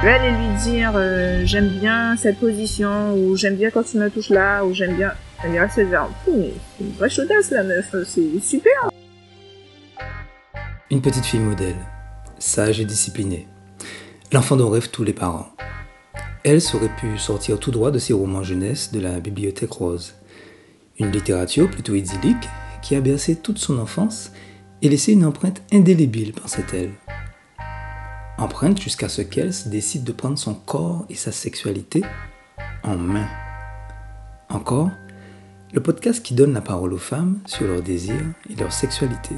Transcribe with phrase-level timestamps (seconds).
[0.00, 3.98] Je vais aller lui dire euh, j'aime bien cette position ou j'aime bien quand tu
[3.98, 5.12] me touches là ou j'aime bien.
[5.44, 8.90] Elle va se c'est une vraie chaudasse la meuf, c'est super.
[10.90, 11.76] Une petite fille modèle,
[12.38, 13.46] sage et disciplinée.
[14.32, 15.50] L'enfant dont rêvent tous les parents.
[16.44, 20.14] Elle aurait pu sortir tout droit de ses romans jeunesse de la bibliothèque rose.
[20.98, 22.48] Une littérature plutôt idyllique
[22.80, 24.32] qui a bercé toute son enfance
[24.80, 26.92] et laissé une empreinte indélébile, pensait-elle.
[28.40, 32.00] Empreinte jusqu'à ce qu'elle décide de prendre son corps et sa sexualité
[32.82, 33.28] en main.
[34.48, 34.88] Encore,
[35.74, 39.34] le podcast qui donne la parole aux femmes sur leurs désirs et leur sexualité.